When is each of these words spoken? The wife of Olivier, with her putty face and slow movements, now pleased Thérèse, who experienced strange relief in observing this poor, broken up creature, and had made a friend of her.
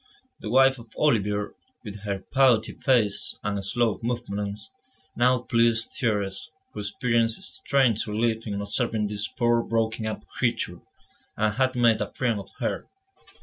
The 0.39 0.49
wife 0.49 0.79
of 0.79 0.95
Olivier, 0.97 1.49
with 1.83 1.99
her 2.05 2.23
putty 2.31 2.73
face 2.73 3.35
and 3.43 3.63
slow 3.63 3.99
movements, 4.01 4.71
now 5.15 5.41
pleased 5.43 5.89
Thérèse, 5.91 6.49
who 6.73 6.79
experienced 6.79 7.43
strange 7.63 8.07
relief 8.07 8.47
in 8.47 8.59
observing 8.59 9.09
this 9.09 9.27
poor, 9.27 9.61
broken 9.61 10.07
up 10.07 10.25
creature, 10.25 10.81
and 11.37 11.53
had 11.53 11.75
made 11.75 12.01
a 12.01 12.11
friend 12.13 12.39
of 12.39 12.49
her. 12.57 12.87